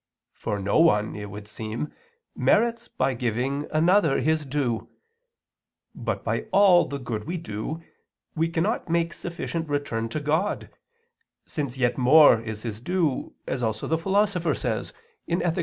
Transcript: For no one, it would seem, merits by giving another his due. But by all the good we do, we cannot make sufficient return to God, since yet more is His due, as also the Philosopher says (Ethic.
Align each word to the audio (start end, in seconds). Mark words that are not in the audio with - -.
For 0.33 0.57
no 0.57 0.79
one, 0.79 1.15
it 1.15 1.29
would 1.29 1.47
seem, 1.47 1.93
merits 2.35 2.87
by 2.87 3.13
giving 3.13 3.67
another 3.69 4.19
his 4.19 4.47
due. 4.47 4.89
But 5.93 6.23
by 6.23 6.47
all 6.51 6.85
the 6.85 6.97
good 6.97 7.25
we 7.25 7.37
do, 7.37 7.83
we 8.33 8.49
cannot 8.49 8.89
make 8.89 9.13
sufficient 9.13 9.69
return 9.69 10.09
to 10.09 10.19
God, 10.19 10.71
since 11.45 11.77
yet 11.77 11.99
more 11.99 12.41
is 12.41 12.63
His 12.63 12.81
due, 12.81 13.35
as 13.45 13.61
also 13.61 13.85
the 13.85 13.95
Philosopher 13.99 14.55
says 14.55 14.91
(Ethic. 15.29 15.59